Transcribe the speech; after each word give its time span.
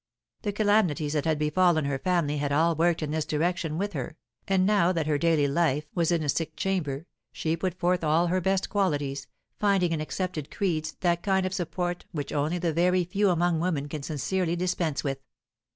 The 0.41 0.51
calamities 0.51 1.13
that 1.13 1.25
had 1.25 1.37
befallen 1.37 1.85
her 1.85 1.99
family 1.99 2.37
had 2.37 2.51
all 2.51 2.73
worked 2.73 3.03
in 3.03 3.11
this 3.11 3.23
direction 3.23 3.77
with 3.77 3.93
her, 3.93 4.17
and 4.47 4.65
now 4.65 4.91
that 4.91 5.05
her 5.05 5.19
daily 5.19 5.47
life 5.47 5.85
was 5.93 6.11
in 6.11 6.23
a 6.23 6.27
sick 6.29 6.55
chamber, 6.55 7.05
she 7.31 7.55
put 7.55 7.75
forth 7.79 8.03
all 8.03 8.25
her 8.25 8.41
best 8.41 8.67
qualities, 8.67 9.27
finding 9.59 9.91
in 9.91 10.01
accepted 10.01 10.49
creeds 10.49 10.93
that 11.01 11.21
kind 11.21 11.45
of 11.45 11.53
support 11.53 12.05
which 12.13 12.33
only 12.33 12.57
the 12.57 12.73
very 12.73 13.03
few 13.03 13.29
among 13.29 13.59
women 13.59 13.87
can 13.87 14.01
sincerely 14.01 14.55
dispense 14.55 15.03
with. 15.03 15.19